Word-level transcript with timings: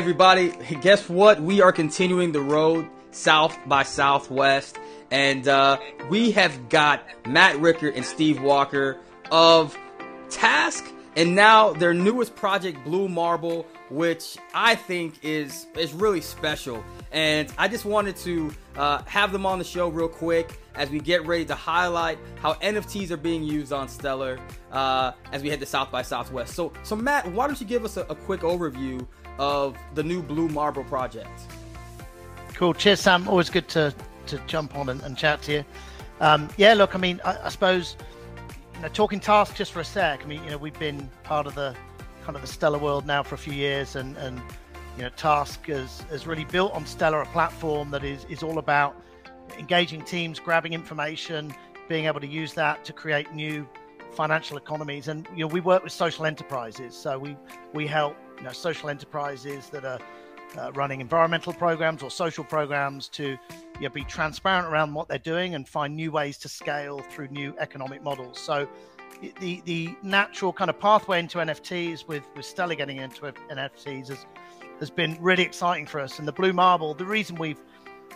everybody. 0.00 0.48
Guess 0.80 1.10
what? 1.10 1.42
We 1.42 1.60
are 1.60 1.72
continuing 1.72 2.32
the 2.32 2.40
road 2.40 2.88
south 3.10 3.54
by 3.66 3.82
southwest, 3.82 4.78
and 5.10 5.46
uh, 5.46 5.76
we 6.08 6.30
have 6.30 6.70
got 6.70 7.04
Matt 7.26 7.60
Ricker 7.60 7.90
and 7.90 8.02
Steve 8.02 8.40
Walker 8.40 8.96
of 9.30 9.76
TASC, 10.30 10.90
and 11.16 11.34
now 11.34 11.74
their 11.74 11.92
newest 11.92 12.34
project, 12.34 12.82
Blue 12.82 13.10
Marble, 13.10 13.66
which 13.90 14.38
I 14.54 14.74
think 14.74 15.22
is 15.22 15.66
is 15.76 15.92
really 15.92 16.22
special. 16.22 16.82
And 17.12 17.52
I 17.58 17.68
just 17.68 17.84
wanted 17.84 18.16
to 18.16 18.54
uh, 18.76 19.02
have 19.02 19.32
them 19.32 19.44
on 19.44 19.58
the 19.58 19.66
show 19.66 19.88
real 19.88 20.08
quick 20.08 20.58
as 20.74 20.88
we 20.88 21.00
get 21.00 21.26
ready 21.26 21.44
to 21.44 21.54
highlight 21.54 22.16
how 22.40 22.54
NFTs 22.54 23.10
are 23.10 23.18
being 23.18 23.42
used 23.42 23.70
on 23.70 23.86
Stellar 23.86 24.38
uh, 24.72 25.12
as 25.30 25.42
we 25.42 25.50
head 25.50 25.60
to 25.60 25.66
South 25.66 25.90
by 25.90 26.00
Southwest. 26.00 26.54
So, 26.54 26.72
so 26.84 26.96
Matt, 26.96 27.30
why 27.32 27.46
don't 27.46 27.60
you 27.60 27.66
give 27.66 27.84
us 27.84 27.98
a, 27.98 28.02
a 28.02 28.14
quick 28.14 28.40
overview 28.40 29.06
of 29.38 29.76
the 29.94 30.02
new 30.02 30.22
Blue 30.22 30.48
Marble 30.48 30.84
project? 30.84 31.40
Cool. 32.54 32.74
Cheers, 32.74 33.00
Sam. 33.00 33.28
Always 33.28 33.50
good 33.50 33.68
to 33.68 33.94
to 34.26 34.38
jump 34.46 34.76
on 34.76 34.88
and, 34.88 35.00
and 35.02 35.16
chat 35.16 35.42
to 35.42 35.52
you. 35.52 35.64
Um, 36.20 36.48
yeah, 36.56 36.74
look, 36.74 36.94
I 36.94 36.98
mean, 36.98 37.20
I, 37.24 37.38
I 37.44 37.48
suppose 37.48 37.96
you 38.74 38.82
know, 38.82 38.88
talking 38.88 39.20
TASC 39.20 39.54
just 39.54 39.72
for 39.72 39.80
a 39.80 39.84
sec. 39.84 40.22
I 40.22 40.26
mean, 40.26 40.44
you 40.44 40.50
know, 40.50 40.58
we've 40.58 40.78
been 40.78 41.10
part 41.24 41.46
of 41.46 41.54
the 41.54 41.74
kind 42.22 42.36
of 42.36 42.42
the 42.42 42.48
Stellar 42.48 42.78
world 42.78 43.06
now 43.06 43.22
for 43.22 43.34
a 43.34 43.38
few 43.38 43.52
years, 43.52 43.96
and 43.96 44.16
and 44.18 44.40
you 44.96 45.02
know, 45.02 45.10
TASC 45.10 45.66
has, 45.66 46.00
has 46.10 46.26
really 46.26 46.44
built 46.44 46.72
on 46.72 46.84
Stellar 46.84 47.22
a 47.22 47.26
platform 47.26 47.90
that 47.90 48.04
is, 48.04 48.26
is 48.28 48.42
all 48.42 48.58
about 48.58 49.00
engaging 49.58 50.02
teams, 50.02 50.38
grabbing 50.38 50.72
information, 50.72 51.54
being 51.88 52.06
able 52.06 52.20
to 52.20 52.26
use 52.26 52.52
that 52.54 52.84
to 52.84 52.92
create 52.92 53.32
new 53.34 53.66
financial 54.12 54.56
economies. 54.56 55.08
And 55.08 55.26
you 55.34 55.40
know, 55.40 55.46
we 55.46 55.60
work 55.60 55.82
with 55.82 55.92
social 55.92 56.26
enterprises, 56.26 56.94
so 56.94 57.18
we 57.18 57.36
we 57.72 57.86
help 57.86 58.16
you 58.40 58.46
know 58.46 58.52
social 58.52 58.88
enterprises 58.88 59.68
that 59.70 59.84
are 59.84 59.98
uh, 60.58 60.72
running 60.72 61.00
environmental 61.00 61.52
programs 61.52 62.02
or 62.02 62.10
social 62.10 62.42
programs 62.42 63.08
to 63.08 63.38
you 63.76 63.82
know, 63.82 63.88
be 63.88 64.02
transparent 64.04 64.66
around 64.66 64.92
what 64.92 65.06
they're 65.06 65.18
doing 65.18 65.54
and 65.54 65.68
find 65.68 65.94
new 65.94 66.10
ways 66.10 66.36
to 66.38 66.48
scale 66.48 66.98
through 66.98 67.28
new 67.28 67.54
economic 67.58 68.02
models. 68.02 68.38
So 68.38 68.68
the 69.40 69.60
the 69.64 69.94
natural 70.02 70.52
kind 70.52 70.70
of 70.70 70.78
pathway 70.78 71.20
into 71.20 71.38
NFTs 71.38 72.08
with 72.08 72.24
with 72.34 72.44
Stellar 72.44 72.74
getting 72.74 72.96
into 72.96 73.22
NFTs 73.22 74.08
has 74.08 74.26
has 74.78 74.90
been 74.90 75.16
really 75.20 75.42
exciting 75.42 75.86
for 75.86 76.00
us. 76.00 76.18
And 76.18 76.26
the 76.26 76.32
Blue 76.32 76.52
Marble, 76.52 76.94
the 76.94 77.04
reason 77.04 77.36
we've 77.36 77.60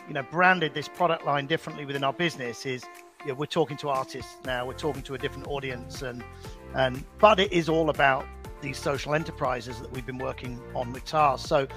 you 0.09 0.15
know 0.15 0.23
branded 0.31 0.75
this 0.75 0.89
product 0.89 1.25
line 1.25 1.47
differently 1.47 1.85
within 1.85 2.05
our 2.05 2.13
business 2.13 2.67
is 2.67 2.85
you 3.25 3.29
know, 3.29 3.35
we're 3.35 3.47
talking 3.47 3.77
to 3.79 3.89
artists 3.89 4.37
now, 4.45 4.67
we're 4.67 4.75
talking 4.75 5.03
to 5.03 5.15
a 5.15 5.19
different 5.19 5.47
audience, 5.47 6.03
and 6.03 6.25
and 6.75 7.05
but 7.19 7.39
it 7.39 7.53
is 7.53 7.69
all 7.69 7.91
about 7.91 8.27
these 8.65 8.79
social 8.79 9.15
enterprises 9.15 9.79
that 9.81 9.93
we've 9.93 10.07
been 10.07 10.19
working 10.19 10.61
on 10.75 10.93
with 10.93 11.05
TASC. 11.05 11.41
So 11.41 11.69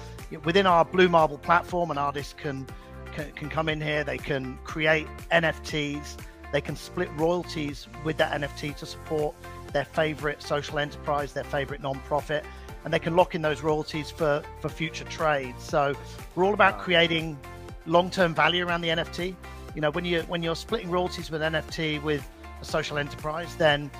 within 0.44 0.66
our 0.66 0.84
Blue 0.84 1.08
Marble 1.08 1.38
platform, 1.38 1.90
an 1.90 1.98
artist 1.98 2.36
can, 2.36 2.66
can 3.12 3.30
can 3.32 3.48
come 3.48 3.68
in 3.68 3.80
here, 3.80 4.02
they 4.02 4.18
can 4.18 4.58
create 4.64 5.06
NFTs, 5.30 6.16
they 6.52 6.60
can 6.60 6.74
split 6.74 7.08
royalties 7.16 7.86
with 8.04 8.16
that 8.16 8.40
NFT 8.40 8.76
to 8.76 8.86
support 8.86 9.34
their 9.72 9.84
favorite 9.84 10.42
social 10.42 10.78
enterprise, 10.78 11.32
their 11.32 11.44
favorite 11.44 11.82
nonprofit 11.82 12.44
and 12.84 12.92
they 12.92 12.98
can 12.98 13.16
lock 13.16 13.34
in 13.34 13.42
those 13.42 13.62
royalties 13.62 14.10
for 14.10 14.42
for 14.60 14.68
future 14.68 15.04
trades. 15.04 15.62
So 15.62 15.94
we're 16.34 16.44
all 16.44 16.54
about 16.54 16.78
creating 16.78 17.38
long-term 17.86 18.34
value 18.34 18.66
around 18.66 18.82
the 18.82 18.88
NFT. 18.88 19.34
You 19.74 19.80
know, 19.80 19.90
when 19.90 20.04
you 20.04 20.22
when 20.22 20.42
you're 20.42 20.56
splitting 20.56 20.90
royalties 20.90 21.30
with 21.30 21.42
NFT 21.42 22.02
with 22.02 22.26
a 22.60 22.64
social 22.64 22.98
enterprise, 22.98 23.54
then 23.56 23.90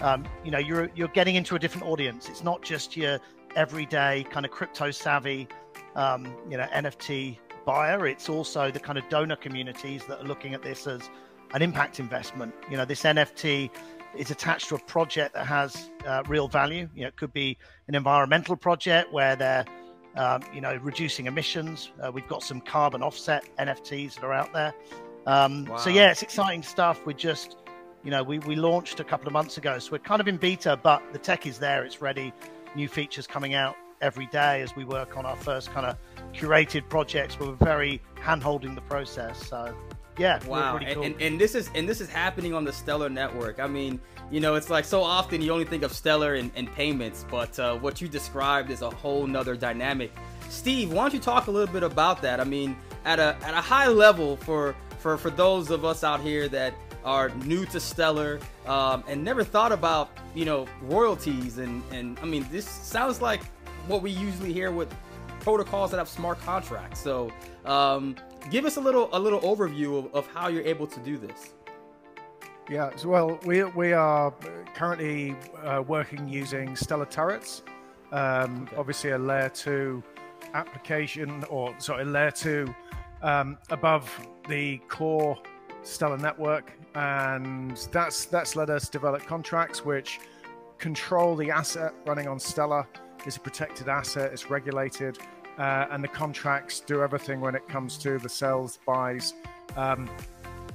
um, 0.00 0.24
you 0.44 0.50
know 0.50 0.58
you're 0.58 0.90
you're 0.94 1.08
getting 1.08 1.36
into 1.36 1.54
a 1.54 1.58
different 1.58 1.86
audience. 1.86 2.28
It's 2.28 2.44
not 2.44 2.62
just 2.62 2.96
your 2.96 3.18
everyday 3.56 4.24
kind 4.30 4.44
of 4.44 4.52
crypto 4.52 4.90
savvy, 4.90 5.48
um, 5.94 6.34
you 6.50 6.56
know, 6.56 6.66
NFT 6.66 7.38
buyer. 7.64 8.06
It's 8.06 8.28
also 8.28 8.70
the 8.70 8.80
kind 8.80 8.98
of 8.98 9.08
donor 9.08 9.36
communities 9.36 10.04
that 10.06 10.20
are 10.20 10.24
looking 10.24 10.54
at 10.54 10.62
this 10.62 10.86
as 10.86 11.08
an 11.52 11.62
impact 11.62 12.00
investment. 12.00 12.54
You 12.70 12.76
know, 12.76 12.84
this 12.84 13.02
NFT 13.02 13.70
is 14.16 14.30
attached 14.30 14.68
to 14.68 14.76
a 14.76 14.78
project 14.78 15.34
that 15.34 15.46
has 15.46 15.90
uh, 16.06 16.22
real 16.28 16.48
value. 16.48 16.88
You 16.94 17.02
know, 17.02 17.08
it 17.08 17.16
could 17.16 17.32
be 17.32 17.56
an 17.88 17.94
environmental 17.94 18.56
project 18.56 19.12
where 19.12 19.36
they're, 19.36 19.64
um, 20.16 20.42
you 20.52 20.60
know, 20.60 20.76
reducing 20.82 21.26
emissions. 21.26 21.90
Uh, 22.00 22.10
we've 22.12 22.28
got 22.28 22.42
some 22.42 22.60
carbon 22.60 23.02
offset 23.02 23.44
NFTs 23.58 24.16
that 24.16 24.24
are 24.24 24.32
out 24.32 24.52
there. 24.52 24.74
Um, 25.26 25.64
wow. 25.64 25.76
So 25.76 25.90
yeah, 25.90 26.10
it's 26.10 26.22
exciting 26.22 26.62
stuff. 26.62 27.04
we're 27.06 27.12
just, 27.14 27.56
you 28.04 28.10
know, 28.10 28.22
we, 28.22 28.38
we 28.40 28.54
launched 28.54 29.00
a 29.00 29.04
couple 29.04 29.26
of 29.26 29.32
months 29.32 29.56
ago, 29.56 29.78
so 29.78 29.92
we're 29.92 29.98
kind 29.98 30.20
of 30.20 30.28
in 30.28 30.36
beta, 30.36 30.78
but 30.82 31.02
the 31.12 31.18
tech 31.18 31.46
is 31.46 31.58
there. 31.58 31.84
It's 31.84 32.02
ready. 32.02 32.32
New 32.76 32.86
features 32.86 33.26
coming 33.26 33.54
out 33.54 33.76
every 34.02 34.26
day 34.26 34.60
as 34.60 34.76
we 34.76 34.84
work 34.84 35.16
on 35.16 35.24
our 35.24 35.36
first 35.36 35.72
kind 35.72 35.86
of 35.86 35.96
curated 36.34 36.88
projects. 36.88 37.40
We're 37.40 37.52
very 37.52 38.02
hand 38.20 38.42
holding 38.42 38.74
the 38.74 38.82
process. 38.82 39.46
So 39.46 39.74
yeah, 40.18 40.44
wow. 40.46 40.78
Cool. 40.78 41.02
And, 41.02 41.20
and, 41.20 41.40
this 41.40 41.54
is 41.54 41.70
and 41.74 41.88
this 41.88 42.00
is 42.00 42.10
happening 42.10 42.52
on 42.52 42.64
the 42.64 42.72
Stellar 42.72 43.08
network. 43.08 43.58
I 43.58 43.66
mean, 43.66 43.98
you 44.30 44.40
know, 44.40 44.54
it's 44.54 44.70
like 44.70 44.84
so 44.84 45.02
often 45.02 45.40
you 45.40 45.50
only 45.50 45.64
think 45.64 45.82
of 45.82 45.92
Stellar 45.92 46.34
and, 46.34 46.50
and 46.54 46.70
payments, 46.72 47.24
but 47.30 47.58
uh, 47.58 47.76
what 47.76 48.00
you 48.00 48.08
described 48.08 48.70
is 48.70 48.82
a 48.82 48.90
whole 48.90 49.26
nother 49.26 49.56
dynamic. 49.56 50.12
Steve, 50.50 50.92
why 50.92 51.04
don't 51.04 51.14
you 51.14 51.20
talk 51.20 51.46
a 51.46 51.50
little 51.50 51.72
bit 51.72 51.82
about 51.82 52.20
that? 52.22 52.38
I 52.38 52.44
mean, 52.44 52.76
at 53.04 53.18
a 53.18 53.36
at 53.42 53.54
a 53.54 53.60
high 53.60 53.88
level 53.88 54.36
for 54.36 54.76
for 54.98 55.16
for 55.16 55.30
those 55.30 55.70
of 55.70 55.84
us 55.84 56.04
out 56.04 56.20
here 56.20 56.48
that 56.48 56.74
are 57.04 57.28
new 57.44 57.66
to 57.66 57.80
Stellar 57.80 58.40
um, 58.66 59.04
and 59.08 59.22
never 59.22 59.44
thought 59.44 59.72
about 59.72 60.10
you 60.34 60.44
know 60.44 60.66
royalties 60.82 61.58
and 61.58 61.82
and 61.92 62.18
I 62.20 62.24
mean 62.24 62.46
this 62.50 62.68
sounds 62.68 63.20
like 63.20 63.42
what 63.86 64.02
we 64.02 64.10
usually 64.10 64.52
hear 64.52 64.70
with 64.70 64.94
protocols 65.40 65.90
that 65.90 65.98
have 65.98 66.08
smart 66.08 66.40
contracts. 66.40 67.00
So 67.00 67.30
um, 67.66 68.16
give 68.50 68.64
us 68.64 68.76
a 68.76 68.80
little 68.80 69.08
a 69.12 69.18
little 69.18 69.40
overview 69.40 69.98
of, 69.98 70.14
of 70.14 70.26
how 70.28 70.48
you're 70.48 70.64
able 70.64 70.86
to 70.86 71.00
do 71.00 71.18
this. 71.18 71.52
Yeah, 72.70 72.96
so, 72.96 73.10
well, 73.10 73.38
we, 73.44 73.62
we 73.62 73.92
are 73.92 74.32
currently 74.74 75.36
uh, 75.62 75.82
working 75.86 76.26
using 76.26 76.74
Stellar 76.74 77.04
Turrets, 77.04 77.62
um, 78.10 78.62
okay. 78.62 78.76
obviously 78.76 79.10
a 79.10 79.18
layer 79.18 79.50
two 79.50 80.02
application, 80.54 81.44
or 81.50 81.74
sorry, 81.78 82.06
layer 82.06 82.30
two 82.30 82.74
um, 83.20 83.58
above 83.68 84.08
the 84.48 84.78
core 84.88 85.36
Stellar 85.84 86.18
network, 86.18 86.72
and 86.94 87.76
that's 87.92 88.24
that's 88.24 88.56
let 88.56 88.70
us 88.70 88.88
develop 88.88 89.24
contracts 89.24 89.84
which 89.84 90.20
control 90.78 91.36
the 91.36 91.50
asset 91.50 91.94
running 92.06 92.26
on 92.26 92.40
Stellar. 92.40 92.86
It's 93.24 93.36
a 93.36 93.40
protected 93.40 93.88
asset. 93.88 94.32
It's 94.32 94.50
regulated 94.50 95.18
uh, 95.58 95.86
and 95.90 96.02
the 96.02 96.08
contracts 96.08 96.80
do 96.80 97.02
everything 97.02 97.40
when 97.40 97.54
it 97.54 97.66
comes 97.68 97.96
to 97.98 98.18
the 98.18 98.28
sales, 98.28 98.78
buys. 98.86 99.34
Um, 99.76 100.10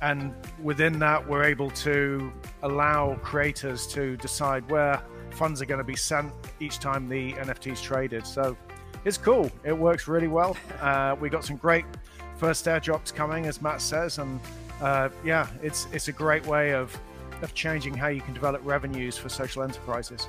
and 0.02 0.34
within 0.64 0.98
that, 1.00 1.28
we're 1.28 1.44
able 1.44 1.70
to 1.72 2.32
allow 2.64 3.16
creators 3.16 3.86
to 3.88 4.16
decide 4.18 4.70
where 4.70 5.02
funds 5.32 5.62
are 5.62 5.66
going 5.66 5.80
to 5.80 5.84
be 5.84 5.96
sent 5.96 6.32
each 6.60 6.80
time 6.80 7.10
the 7.10 7.34
NFT 7.34 7.74
is 7.74 7.82
traded. 7.82 8.26
So 8.26 8.56
it's 9.04 9.18
cool. 9.18 9.52
It 9.66 9.78
works 9.78 10.08
really 10.08 10.30
well. 10.30 10.56
Uh, 10.80 11.16
we 11.20 11.30
got 11.30 11.44
some 11.44 11.58
great 11.58 11.86
first 12.38 12.66
airdrops 12.66 13.14
coming, 13.14 13.46
as 13.46 13.62
Matt 13.62 13.82
says, 13.82 14.18
and 14.18 14.40
uh, 14.82 15.10
yeah, 15.24 15.48
it's 15.62 15.88
it's 15.92 16.08
a 16.08 16.12
great 16.12 16.46
way 16.46 16.74
of 16.74 16.98
of 17.42 17.54
changing 17.54 17.94
how 17.94 18.08
you 18.08 18.22
can 18.22 18.34
develop 18.34 18.62
revenues 18.66 19.18
for 19.18 19.30
social 19.30 19.64
enterprises. 19.64 20.28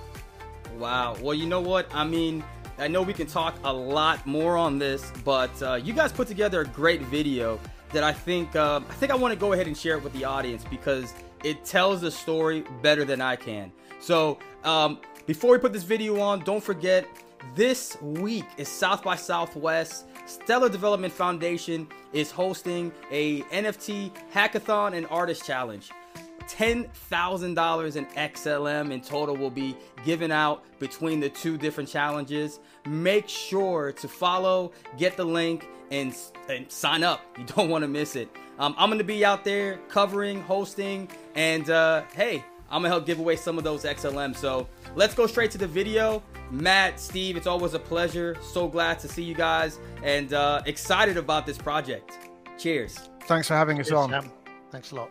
Wow. 0.79 1.17
Well, 1.21 1.35
you 1.35 1.47
know 1.47 1.61
what? 1.61 1.89
I 1.93 2.05
mean, 2.05 2.45
I 2.79 2.89
know 2.89 3.03
we 3.03 3.13
can 3.13 3.27
talk 3.27 3.57
a 3.65 3.73
lot 3.73 4.25
more 4.27 4.57
on 4.57 4.79
this, 4.79 5.13
but 5.25 5.51
uh, 5.63 5.75
you 5.75 5.93
guys 5.93 6.13
put 6.13 6.29
together 6.29 6.63
a 6.63 6.67
great 6.67 7.03
video 7.03 7.61
that 7.93 8.05
I 8.05 8.13
think 8.13 8.55
uh, 8.57 8.81
I 8.89 8.93
think 8.95 9.13
I 9.13 9.17
want 9.17 9.35
to 9.35 9.39
go 9.39 9.53
ahead 9.53 9.67
and 9.67 9.77
share 9.77 9.97
it 9.97 10.03
with 10.03 10.13
the 10.13 10.25
audience 10.25 10.65
because 10.71 11.15
it 11.45 11.65
tells 11.65 12.01
the 12.01 12.11
story 12.11 12.65
better 12.83 13.05
than 13.05 13.21
I 13.21 13.37
can. 13.37 13.73
So 14.01 14.39
um, 14.65 15.01
before 15.27 15.53
we 15.53 15.59
put 15.59 15.73
this 15.73 15.83
video 15.83 16.21
on, 16.21 16.41
don't 16.41 16.63
forget 16.63 17.07
this 17.55 18.01
week 18.01 18.45
is 18.57 18.69
South 18.69 19.03
by 19.03 19.17
Southwest. 19.17 20.07
Stellar 20.27 20.69
Development 20.69 21.13
Foundation 21.13 21.89
is 22.13 22.31
hosting 22.31 22.93
a 23.11 23.41
NFT 23.43 24.13
hackathon 24.33 24.95
and 24.95 25.07
artist 25.09 25.45
challenge. 25.45 25.91
$10,000 26.49 27.97
in 27.97 28.07
XLM 28.07 28.91
in 28.91 29.01
total 29.01 29.37
will 29.37 29.51
be 29.51 29.77
given 30.05 30.33
out 30.33 30.65
between 30.81 31.21
the 31.21 31.29
two 31.29 31.57
different 31.57 31.89
challenges. 31.89 32.59
Make 32.87 33.29
sure 33.29 33.93
to 33.93 34.09
follow, 34.09 34.73
get 34.99 35.17
the 35.17 35.25
link, 35.25 35.69
and, 35.91 36.15
and 36.49 36.71
sign 36.71 37.03
up. 37.03 37.21
You 37.39 37.45
don't 37.57 37.69
want 37.69 37.83
to 37.83 37.89
miss 37.89 38.17
it. 38.17 38.29
Um, 38.59 38.75
I'm 38.79 38.89
going 38.89 38.99
to 38.99 39.05
be 39.05 39.25
out 39.25 39.45
there 39.45 39.79
covering, 39.89 40.43
hosting, 40.43 41.09
and 41.35 41.71
uh, 41.71 42.03
hey, 42.15 42.45
I'm 42.71 42.83
going 42.83 42.91
to 42.91 42.97
help 42.97 43.07
give 43.07 43.19
away 43.19 43.37
some 43.37 43.59
of 43.59 43.65
those 43.65 43.85
XLM. 43.85 44.37
So 44.37 44.69
let's 44.95 45.15
go 45.15 45.27
straight 45.27 45.51
to 45.53 45.59
the 45.59 45.67
video. 45.67 46.23
Matt, 46.51 46.99
Steve, 46.99 47.37
it's 47.37 47.47
always 47.47 47.75
a 47.75 47.79
pleasure. 47.79 48.37
So 48.43 48.69
glad 48.69 48.99
to 49.01 49.09
see 49.09 49.23
you 49.23 49.35
guys 49.35 49.79
and 50.03 50.33
uh, 50.33 50.63
excited 50.67 51.17
about 51.17 51.47
this 51.47 51.59
project. 51.59 52.19
Cheers. 52.59 52.99
Thanks 53.25 53.49
for 53.49 53.55
having 53.55 53.81
us 53.81 53.89
Cheers, 53.89 53.99
on. 53.99 54.11
Sam. 54.11 54.33
Thanks 54.71 54.93
a 54.93 54.97
lot. 54.97 55.11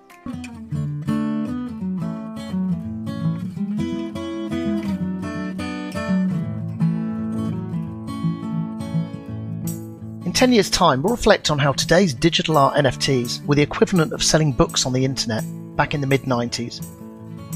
In 10.26 10.34
10 10.34 10.54
years' 10.54 10.70
time, 10.70 11.02
we'll 11.02 11.14
reflect 11.14 11.50
on 11.50 11.58
how 11.60 11.72
today's 11.72 12.14
digital 12.14 12.58
art 12.58 12.76
NFTs 12.76 13.46
were 13.46 13.56
the 13.56 13.62
equivalent 13.62 14.14
of 14.14 14.24
selling 14.24 14.52
books 14.52 14.86
on 14.86 14.94
the 14.94 15.04
internet 15.04 15.44
back 15.76 15.94
in 15.94 16.02
the 16.02 16.08
mid 16.08 16.22
90s. 16.24 16.86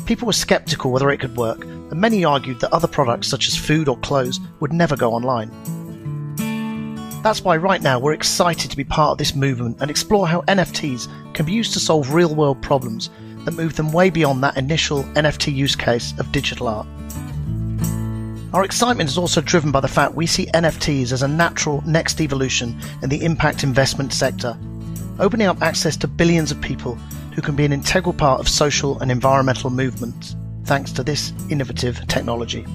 People 0.05 0.25
were 0.25 0.33
skeptical 0.33 0.91
whether 0.91 1.09
it 1.11 1.19
could 1.19 1.35
work, 1.37 1.65
and 1.93 2.01
many 2.01 2.25
argued 2.25 2.59
that 2.59 2.73
other 2.73 2.87
products 2.87 3.27
such 3.27 3.47
as 3.47 3.55
food 3.55 3.87
or 3.87 3.95
clothes 3.99 4.39
would 4.59 4.73
never 4.73 4.95
go 4.95 5.13
online. 5.13 5.51
That's 7.21 7.43
why 7.43 7.55
right 7.57 7.83
now 7.83 7.99
we're 7.99 8.13
excited 8.13 8.71
to 8.71 8.77
be 8.77 8.83
part 8.83 9.11
of 9.11 9.17
this 9.19 9.35
movement 9.35 9.77
and 9.79 9.91
explore 9.91 10.27
how 10.27 10.41
NFTs 10.41 11.07
can 11.35 11.45
be 11.45 11.51
used 11.51 11.71
to 11.73 11.79
solve 11.79 12.11
real 12.11 12.33
world 12.33 12.59
problems 12.63 13.11
that 13.45 13.53
move 13.53 13.75
them 13.75 13.91
way 13.91 14.09
beyond 14.09 14.43
that 14.43 14.57
initial 14.57 15.03
NFT 15.13 15.53
use 15.53 15.75
case 15.75 16.17
of 16.17 16.31
digital 16.31 16.67
art. 16.67 16.87
Our 18.53 18.65
excitement 18.65 19.11
is 19.11 19.19
also 19.19 19.39
driven 19.39 19.71
by 19.71 19.79
the 19.79 19.87
fact 19.87 20.15
we 20.15 20.25
see 20.25 20.47
NFTs 20.47 21.11
as 21.11 21.21
a 21.21 21.27
natural 21.27 21.83
next 21.85 22.19
evolution 22.21 22.75
in 23.03 23.09
the 23.09 23.23
impact 23.23 23.63
investment 23.63 24.13
sector, 24.13 24.57
opening 25.19 25.45
up 25.45 25.61
access 25.61 25.95
to 25.97 26.07
billions 26.07 26.49
of 26.49 26.59
people 26.59 26.95
who 27.35 27.43
can 27.43 27.55
be 27.55 27.65
an 27.65 27.71
integral 27.71 28.13
part 28.13 28.39
of 28.39 28.49
social 28.49 28.99
and 28.99 29.11
environmental 29.11 29.69
movements 29.69 30.35
thanks 30.65 30.91
to 30.93 31.03
this 31.03 31.33
innovative 31.49 32.05
technology. 32.07 32.65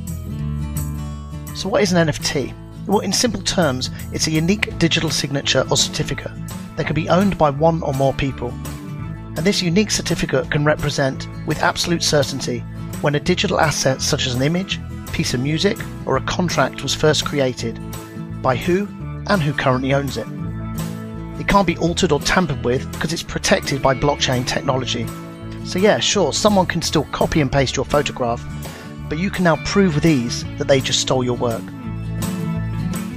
So, 1.55 1.69
what 1.69 1.83
is 1.83 1.93
an 1.93 2.09
NFT? 2.09 2.55
Well, 2.87 3.01
in 3.01 3.13
simple 3.13 3.43
terms, 3.43 3.91
it's 4.13 4.27
a 4.27 4.31
unique 4.31 4.79
digital 4.79 5.11
signature 5.11 5.67
or 5.71 5.77
certificate 5.77 6.33
that 6.77 6.87
can 6.87 6.95
be 6.95 7.09
owned 7.09 7.37
by 7.37 7.51
one 7.51 7.83
or 7.83 7.93
more 7.93 8.15
people. 8.15 8.49
And 9.37 9.39
this 9.39 9.63
unique 9.63 9.91
certificate 9.91 10.51
can 10.51 10.65
represent, 10.65 11.29
with 11.47 11.63
absolute 11.63 12.03
certainty, 12.03 12.61
when 13.03 13.15
a 13.15 13.21
digital 13.21 13.61
asset 13.61 14.01
such 14.01 14.27
as 14.27 14.35
an 14.35 14.43
image, 14.43 14.81
piece 15.13 15.35
of 15.35 15.41
music, 15.41 15.79
or 16.07 16.17
a 16.17 16.23
contract 16.23 16.83
was 16.83 16.95
first 16.95 17.25
created, 17.25 17.79
by 18.43 18.57
who, 18.57 18.89
and 19.27 19.43
who 19.43 19.53
currently 19.53 19.93
owns 19.93 20.17
it. 20.17 20.27
It 21.39 21.47
can't 21.47 21.67
be 21.67 21.77
altered 21.77 22.13
or 22.13 22.21
tampered 22.21 22.65
with 22.65 22.91
because 22.93 23.13
it's 23.13 23.23
protected 23.23 23.83
by 23.83 23.95
blockchain 23.95 24.47
technology. 24.47 25.07
So, 25.69 25.79
yeah, 25.79 25.99
sure, 25.99 26.33
someone 26.33 26.65
can 26.65 26.81
still 26.81 27.05
copy 27.13 27.43
and 27.43 27.53
paste 27.53 27.77
your 27.77 27.85
photograph, 27.85 28.43
but 29.11 29.19
you 29.19 29.29
can 29.29 29.45
now 29.45 29.57
prove 29.67 29.97
with 29.97 30.07
ease 30.07 30.43
that 30.57 30.67
they 30.67 30.81
just 30.81 30.99
stole 30.99 31.23
your 31.23 31.37
work. 31.37 31.63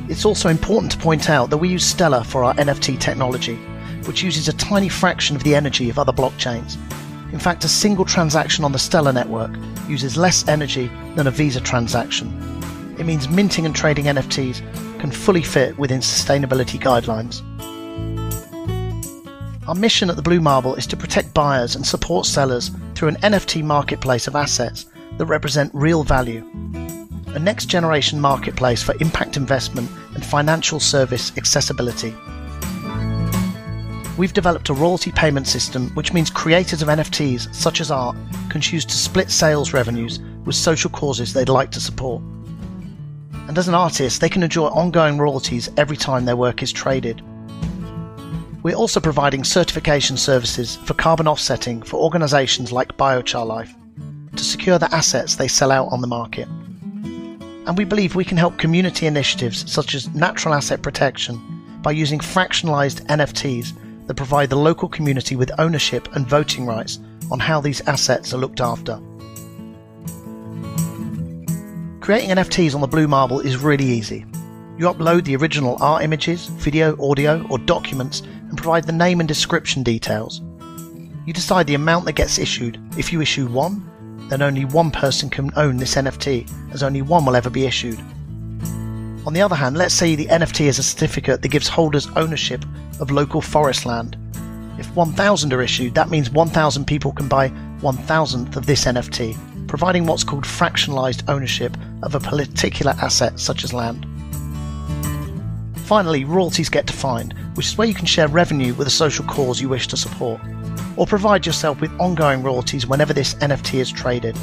It's 0.09 0.25
also 0.25 0.49
important 0.49 0.91
to 0.91 0.97
point 0.97 1.29
out 1.29 1.49
that 1.49 1.59
we 1.59 1.69
use 1.69 1.85
Stellar 1.85 2.25
for 2.25 2.43
our 2.43 2.53
NFT 2.55 2.99
technology, 2.99 3.55
which 4.03 4.21
uses 4.21 4.49
a 4.49 4.53
tiny 4.53 4.89
fraction 4.89 5.37
of 5.37 5.45
the 5.45 5.55
energy 5.55 5.89
of 5.89 5.97
other 5.97 6.11
blockchains. 6.11 6.75
In 7.31 7.39
fact, 7.39 7.63
a 7.63 7.69
single 7.69 8.03
transaction 8.03 8.65
on 8.65 8.73
the 8.73 8.79
Stellar 8.79 9.13
network 9.13 9.51
uses 9.87 10.17
less 10.17 10.45
energy 10.49 10.91
than 11.15 11.27
a 11.27 11.31
Visa 11.31 11.61
transaction. 11.61 12.27
It 12.99 13.05
means 13.05 13.29
minting 13.29 13.65
and 13.65 13.73
trading 13.73 14.07
NFTs 14.07 14.99
can 14.99 15.09
fully 15.09 15.41
fit 15.41 15.77
within 15.77 16.01
sustainability 16.01 16.77
guidelines. 16.81 17.41
Our 19.71 19.75
mission 19.75 20.09
at 20.09 20.17
the 20.17 20.21
Blue 20.21 20.41
Marble 20.41 20.75
is 20.75 20.85
to 20.87 20.97
protect 20.97 21.33
buyers 21.33 21.77
and 21.77 21.87
support 21.87 22.25
sellers 22.25 22.71
through 22.93 23.07
an 23.07 23.15
NFT 23.21 23.63
marketplace 23.63 24.27
of 24.27 24.35
assets 24.35 24.87
that 25.17 25.27
represent 25.27 25.71
real 25.73 26.03
value 26.03 26.45
a 27.27 27.39
next 27.39 27.67
generation 27.67 28.19
marketplace 28.19 28.83
for 28.83 28.95
impact 28.99 29.37
investment 29.37 29.89
and 30.13 30.25
financial 30.25 30.77
service 30.81 31.31
accessibility. 31.37 32.13
We've 34.17 34.33
developed 34.33 34.67
a 34.67 34.73
royalty 34.73 35.13
payment 35.13 35.47
system 35.47 35.89
which 35.91 36.11
means 36.11 36.29
creators 36.29 36.81
of 36.81 36.89
NFTs, 36.89 37.55
such 37.55 37.79
as 37.79 37.91
art, 37.91 38.17
can 38.49 38.59
choose 38.59 38.83
to 38.83 38.93
split 38.93 39.31
sales 39.31 39.71
revenues 39.71 40.19
with 40.43 40.57
social 40.57 40.89
causes 40.89 41.31
they'd 41.31 41.47
like 41.47 41.71
to 41.71 41.79
support. 41.79 42.21
And 43.47 43.57
as 43.57 43.69
an 43.69 43.75
artist, 43.75 44.19
they 44.19 44.27
can 44.27 44.43
enjoy 44.43 44.67
ongoing 44.67 45.17
royalties 45.17 45.69
every 45.77 45.95
time 45.95 46.25
their 46.25 46.35
work 46.35 46.61
is 46.61 46.73
traded. 46.73 47.21
We're 48.63 48.75
also 48.75 48.99
providing 48.99 49.43
certification 49.43 50.17
services 50.17 50.75
for 50.75 50.93
carbon 50.93 51.27
offsetting 51.27 51.81
for 51.81 51.97
organisations 51.97 52.71
like 52.71 52.97
Biochar 52.97 53.45
Life 53.45 53.73
to 54.35 54.43
secure 54.43 54.77
the 54.79 54.93
assets 54.93 55.35
they 55.35 55.47
sell 55.47 55.71
out 55.71 55.91
on 55.91 56.01
the 56.01 56.07
market 56.07 56.47
and 57.67 57.77
we 57.77 57.83
believe 57.83 58.15
we 58.15 58.25
can 58.25 58.37
help 58.37 58.57
community 58.57 59.05
initiatives 59.05 59.71
such 59.71 59.93
as 59.93 60.13
natural 60.15 60.53
asset 60.53 60.81
protection 60.81 61.39
by 61.81 61.91
using 61.91 62.19
fractionalised 62.19 63.05
NFTs 63.07 63.73
that 64.07 64.15
provide 64.15 64.49
the 64.49 64.55
local 64.55 64.89
community 64.89 65.35
with 65.35 65.51
ownership 65.59 66.13
and 66.15 66.27
voting 66.27 66.65
rights 66.65 66.99
on 67.31 67.39
how 67.39 67.61
these 67.61 67.81
assets 67.87 68.33
are 68.33 68.37
looked 68.37 68.61
after. 68.61 68.99
Creating 72.01 72.31
NFTs 72.31 72.73
on 72.73 72.81
the 72.81 72.87
Blue 72.87 73.07
Marble 73.07 73.39
is 73.39 73.57
really 73.57 73.85
easy. 73.85 74.25
You 74.77 74.91
upload 74.91 75.23
the 75.23 75.35
original 75.35 75.77
art 75.81 76.03
images, 76.03 76.47
video, 76.47 76.97
audio, 76.99 77.45
or 77.49 77.59
documents 77.59 78.23
and 78.51 78.57
provide 78.57 78.83
the 78.83 78.91
name 78.91 79.21
and 79.21 79.29
description 79.29 79.81
details. 79.81 80.41
You 81.25 81.31
decide 81.31 81.67
the 81.67 81.75
amount 81.75 82.03
that 82.05 82.13
gets 82.13 82.37
issued. 82.37 82.77
If 82.97 83.13
you 83.13 83.21
issue 83.21 83.47
one, 83.47 83.87
then 84.27 84.41
only 84.41 84.65
one 84.65 84.91
person 84.91 85.29
can 85.29 85.51
own 85.55 85.77
this 85.77 85.95
NFT, 85.95 86.51
as 86.73 86.83
only 86.83 87.01
one 87.01 87.25
will 87.25 87.37
ever 87.37 87.49
be 87.49 87.65
issued. 87.65 87.97
On 89.25 89.31
the 89.33 89.41
other 89.41 89.55
hand, 89.55 89.77
let's 89.77 89.93
say 89.93 90.15
the 90.15 90.25
NFT 90.25 90.65
is 90.65 90.79
a 90.79 90.83
certificate 90.83 91.41
that 91.41 91.47
gives 91.47 91.69
holders 91.69 92.09
ownership 92.17 92.65
of 92.99 93.09
local 93.09 93.39
forest 93.39 93.85
land. 93.85 94.17
If 94.77 94.93
1,000 94.95 95.53
are 95.53 95.61
issued, 95.61 95.95
that 95.95 96.09
means 96.09 96.29
1,000 96.29 96.85
people 96.85 97.13
can 97.13 97.29
buy 97.29 97.49
1,000th 97.79 98.57
of 98.57 98.65
this 98.65 98.83
NFT, 98.83 99.67
providing 99.67 100.05
what's 100.05 100.25
called 100.25 100.43
fractionalized 100.43 101.23
ownership 101.29 101.77
of 102.03 102.15
a 102.15 102.19
particular 102.19 102.93
asset 103.01 103.39
such 103.39 103.63
as 103.63 103.71
land. 103.71 104.05
Finally, 105.91 106.23
royalties 106.23 106.69
get 106.69 106.85
defined, 106.85 107.33
which 107.55 107.65
is 107.65 107.77
where 107.77 107.85
you 107.85 107.93
can 107.93 108.05
share 108.05 108.29
revenue 108.29 108.73
with 108.75 108.87
a 108.87 108.89
social 108.89 109.25
cause 109.25 109.59
you 109.59 109.67
wish 109.67 109.87
to 109.87 109.97
support 109.97 110.39
or 110.95 111.05
provide 111.05 111.45
yourself 111.45 111.81
with 111.81 111.91
ongoing 111.99 112.41
royalties 112.41 112.87
whenever 112.87 113.11
this 113.11 113.33
NFT 113.33 113.81
is 113.81 113.91
traded. 113.91 114.37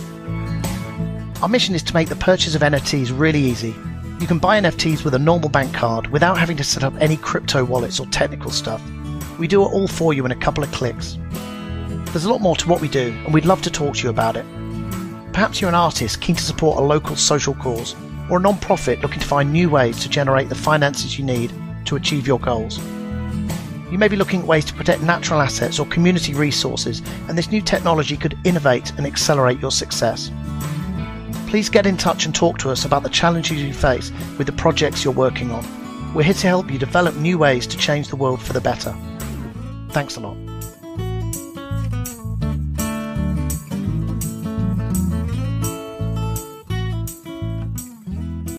Our 1.40 1.48
mission 1.48 1.74
is 1.74 1.82
to 1.84 1.94
make 1.94 2.10
the 2.10 2.16
purchase 2.16 2.54
of 2.54 2.60
NFTs 2.60 3.18
really 3.18 3.40
easy. 3.40 3.74
You 4.20 4.26
can 4.26 4.38
buy 4.38 4.60
NFTs 4.60 5.04
with 5.04 5.14
a 5.14 5.18
normal 5.18 5.48
bank 5.48 5.72
card 5.72 6.08
without 6.08 6.36
having 6.36 6.58
to 6.58 6.62
set 6.64 6.84
up 6.84 6.92
any 7.00 7.16
crypto 7.16 7.64
wallets 7.64 7.98
or 7.98 8.04
technical 8.08 8.50
stuff. 8.50 8.82
We 9.38 9.48
do 9.48 9.62
it 9.62 9.72
all 9.72 9.88
for 9.88 10.12
you 10.12 10.26
in 10.26 10.32
a 10.32 10.36
couple 10.36 10.62
of 10.62 10.70
clicks. 10.72 11.16
There's 12.12 12.26
a 12.26 12.30
lot 12.30 12.42
more 12.42 12.56
to 12.56 12.68
what 12.68 12.82
we 12.82 12.88
do, 12.88 13.18
and 13.24 13.32
we'd 13.32 13.46
love 13.46 13.62
to 13.62 13.70
talk 13.70 13.94
to 13.94 14.02
you 14.02 14.10
about 14.10 14.36
it. 14.36 14.44
Perhaps 15.32 15.62
you're 15.62 15.68
an 15.68 15.74
artist 15.74 16.20
keen 16.20 16.36
to 16.36 16.42
support 16.42 16.76
a 16.76 16.82
local 16.82 17.16
social 17.16 17.54
cause, 17.54 17.96
or 18.30 18.38
a 18.38 18.40
non 18.40 18.58
profit 18.58 19.00
looking 19.00 19.20
to 19.20 19.26
find 19.26 19.52
new 19.52 19.70
ways 19.70 20.00
to 20.02 20.08
generate 20.08 20.48
the 20.48 20.54
finances 20.54 21.18
you 21.18 21.24
need 21.24 21.52
to 21.86 21.96
achieve 21.96 22.26
your 22.26 22.38
goals. 22.38 22.78
You 23.90 23.96
may 23.96 24.08
be 24.08 24.16
looking 24.16 24.40
at 24.42 24.46
ways 24.46 24.66
to 24.66 24.74
protect 24.74 25.02
natural 25.02 25.40
assets 25.40 25.78
or 25.78 25.86
community 25.86 26.34
resources, 26.34 27.00
and 27.28 27.38
this 27.38 27.50
new 27.50 27.62
technology 27.62 28.16
could 28.16 28.36
innovate 28.44 28.90
and 28.98 29.06
accelerate 29.06 29.60
your 29.60 29.70
success. 29.70 30.30
Please 31.46 31.70
get 31.70 31.86
in 31.86 31.96
touch 31.96 32.26
and 32.26 32.34
talk 32.34 32.58
to 32.58 32.70
us 32.70 32.84
about 32.84 33.02
the 33.02 33.08
challenges 33.08 33.62
you 33.62 33.72
face 33.72 34.12
with 34.36 34.46
the 34.46 34.52
projects 34.52 35.04
you're 35.04 35.14
working 35.14 35.50
on. 35.50 35.64
We're 36.12 36.24
here 36.24 36.34
to 36.34 36.46
help 36.46 36.70
you 36.70 36.78
develop 36.78 37.16
new 37.16 37.38
ways 37.38 37.66
to 37.66 37.78
change 37.78 38.08
the 38.08 38.16
world 38.16 38.42
for 38.42 38.52
the 38.52 38.60
better. 38.60 38.94
Thanks 39.90 40.16
a 40.16 40.20
lot. 40.20 40.47